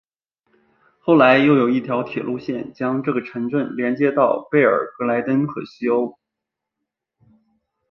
[0.99, 6.17] 后来又有一条铁路线将这个城镇连接到贝尔格莱德和西欧。